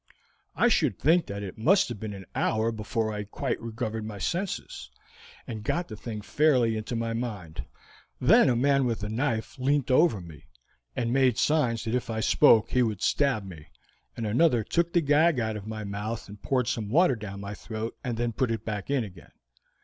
"I 0.55 0.67
should 0.67 0.97
think 0.97 1.27
that 1.27 1.43
it 1.43 1.59
must 1.59 1.87
have 1.89 1.99
been 1.99 2.15
an 2.15 2.25
hour 2.33 2.71
before 2.71 3.13
I 3.13 3.23
quite 3.23 3.61
recovered 3.61 4.03
my 4.03 4.17
senses, 4.17 4.89
and 5.45 5.61
got 5.63 5.89
the 5.89 5.95
thing 5.95 6.21
fairly 6.23 6.75
into 6.75 6.95
my 6.95 7.13
mind. 7.13 7.65
Then 8.19 8.49
a 8.49 8.55
man 8.55 8.85
with 8.87 9.03
a 9.03 9.09
knife 9.09 9.59
leant 9.59 9.91
over 9.91 10.19
me, 10.19 10.45
and 10.95 11.13
made 11.13 11.37
signs 11.37 11.83
that 11.83 11.93
if 11.93 12.09
I 12.09 12.19
spoke 12.19 12.71
he 12.71 12.81
would 12.81 13.03
stab 13.03 13.45
me, 13.45 13.67
and 14.17 14.25
another 14.25 14.63
took 14.63 14.91
the 14.91 15.01
gag 15.01 15.39
out 15.39 15.55
of 15.55 15.67
my 15.67 15.83
mouth 15.83 16.27
and 16.27 16.41
poured 16.41 16.67
some 16.67 16.89
water 16.89 17.15
down 17.15 17.39
my 17.41 17.53
throat, 17.53 17.95
and 18.03 18.17
then 18.17 18.33
put 18.33 18.49
it 18.49 18.67
in 18.89 19.03
again. 19.03 19.31